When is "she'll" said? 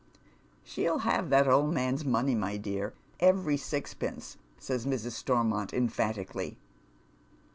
0.63-0.97